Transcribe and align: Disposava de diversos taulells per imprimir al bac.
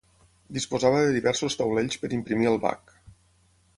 Disposava 0.55 1.03
de 1.03 1.11
diversos 1.17 1.57
taulells 1.61 1.99
per 2.05 2.11
imprimir 2.19 2.49
al 2.53 2.59
bac. 2.65 2.99